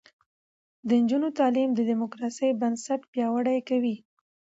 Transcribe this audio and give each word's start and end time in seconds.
د 0.87 0.89
نجونو 1.01 1.27
تعلیم 1.39 1.69
د 1.75 1.79
دیموکراسۍ 1.89 2.49
بنسټ 2.61 3.01
پیاوړی 3.11 3.59
کوي. 3.69 3.95